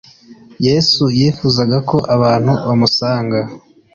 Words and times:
Yesu 0.67 1.03
yifuzaga 1.19 1.77
ko 1.89 1.97
abantu 2.15 2.51
bamusanga 2.67 3.39